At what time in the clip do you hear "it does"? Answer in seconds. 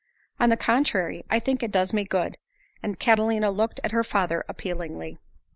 1.61-1.93